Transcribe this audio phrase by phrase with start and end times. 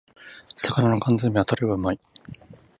[0.57, 1.99] 魚の缶詰めはタレがうまい